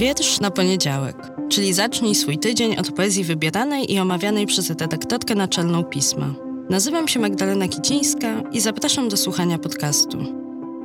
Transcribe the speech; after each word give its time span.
Wiersz 0.00 0.40
na 0.40 0.50
poniedziałek, 0.50 1.16
czyli 1.48 1.72
zacznij 1.72 2.14
swój 2.14 2.38
tydzień 2.38 2.76
od 2.76 2.92
poezji 2.92 3.24
wybieranej 3.24 3.92
i 3.92 3.98
omawianej 3.98 4.46
przez 4.46 4.70
redaktorkę 4.70 5.34
naczelną 5.34 5.84
pisma. 5.84 6.34
Nazywam 6.70 7.08
się 7.08 7.20
Magdalena 7.20 7.68
Kicińska 7.68 8.42
i 8.52 8.60
zapraszam 8.60 9.08
do 9.08 9.16
słuchania 9.16 9.58
podcastu. 9.58 10.18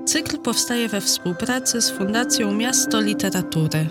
Cykl 0.06 0.38
powstaje 0.38 0.88
we 0.88 1.02
współpracy 1.02 1.82
z 1.82 1.92
Fundacją 1.92 2.54
Miasto 2.54 3.02
Literatury. 3.02 3.88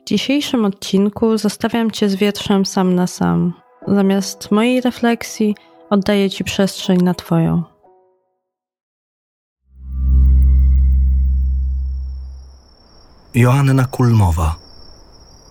W 0.00 0.04
dzisiejszym 0.06 0.64
odcinku 0.64 1.38
zostawiam 1.38 1.90
Cię 1.90 2.08
z 2.08 2.14
wierszem 2.14 2.66
sam 2.66 2.94
na 2.94 3.06
sam. 3.06 3.52
Zamiast 3.88 4.50
mojej 4.50 4.80
refleksji 4.80 5.54
oddaję 5.90 6.30
Ci 6.30 6.44
przestrzeń 6.44 6.98
na 6.98 7.14
Twoją. 7.14 7.71
Joanna 13.34 13.84
Kulmowa. 13.84 14.56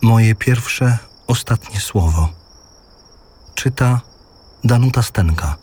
Moje 0.02 0.35
pierwsze, 0.35 0.98
ostatnie 1.27 1.80
słowo. 1.80 2.30
Czyta 3.55 4.02
Danuta 4.63 5.02
Stenka. 5.02 5.55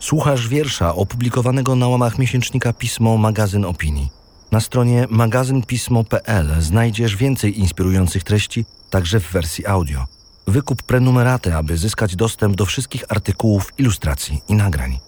Słuchasz 0.00 0.48
wiersza 0.48 0.94
opublikowanego 0.94 1.76
na 1.76 1.88
łamach 1.88 2.18
miesięcznika 2.18 2.72
Pismo 2.72 3.16
Magazyn 3.16 3.64
Opinii. 3.64 4.10
Na 4.52 4.60
stronie 4.60 5.06
magazynpismo.pl 5.10 6.60
znajdziesz 6.60 7.16
więcej 7.16 7.60
inspirujących 7.60 8.24
treści, 8.24 8.64
także 8.90 9.20
w 9.20 9.32
wersji 9.32 9.66
audio. 9.66 10.06
Wykup 10.46 10.82
prenumeraty, 10.82 11.54
aby 11.54 11.76
zyskać 11.76 12.16
dostęp 12.16 12.56
do 12.56 12.66
wszystkich 12.66 13.04
artykułów, 13.08 13.72
ilustracji 13.78 14.42
i 14.48 14.54
nagrań. 14.54 14.98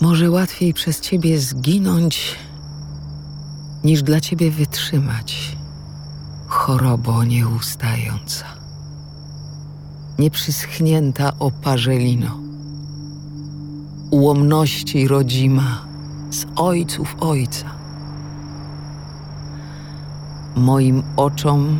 Może 0.00 0.30
łatwiej 0.30 0.74
przez 0.74 1.00
ciebie 1.00 1.38
zginąć, 1.38 2.36
niż 3.84 4.02
dla 4.02 4.20
ciebie 4.20 4.50
wytrzymać, 4.50 5.56
chorobo 6.46 7.24
nieustająca, 7.24 8.44
nieprzyschnięta 10.18 11.32
oparzelino, 11.38 12.38
ułomności 14.10 15.08
rodzima 15.08 15.84
z 16.30 16.46
ojców 16.56 17.16
ojca. 17.20 17.66
Moim 20.56 21.02
oczom 21.16 21.78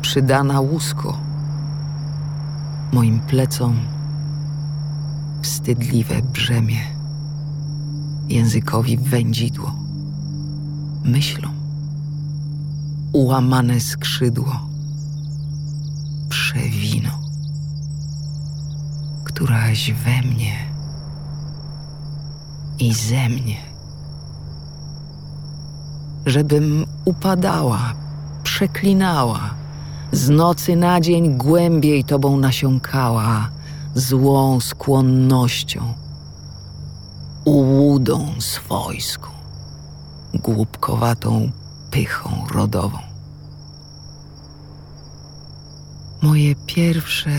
przydana 0.00 0.60
łusko, 0.60 1.18
moim 2.92 3.20
plecom 3.20 3.76
wstydliwe 5.42 6.22
brzemię 6.22 7.01
językowi 8.28 8.98
wędzidło, 8.98 9.74
myślą. 11.04 11.48
Ułamane 13.12 13.80
skrzydło, 13.80 14.60
przewino, 16.28 17.10
któraś 19.24 19.92
we 19.92 20.28
mnie 20.28 20.54
i 22.78 22.94
ze 22.94 23.28
mnie, 23.28 23.56
żebym 26.26 26.84
upadała, 27.04 27.94
przeklinała, 28.42 29.40
z 30.12 30.28
nocy 30.28 30.76
na 30.76 31.00
dzień 31.00 31.38
głębiej 31.38 32.04
tobą 32.04 32.36
nasiąkała, 32.36 33.48
złą 33.94 34.60
skłonnością 34.60 36.01
ułudą 37.44 38.40
swojską, 38.40 39.30
głupkowatą 40.34 41.50
pychą 41.90 42.46
rodową. 42.50 42.98
Moje 46.22 46.54
pierwsze, 46.54 47.30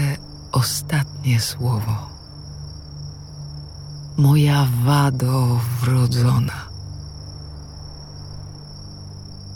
ostatnie 0.52 1.42
słowo, 1.42 2.10
moja 4.18 4.68
wado 4.86 5.60
wrodzona. 5.82 6.74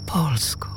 Polsko. 0.06 0.77